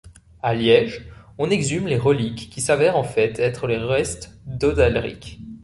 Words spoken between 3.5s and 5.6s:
les restes d'Odalric.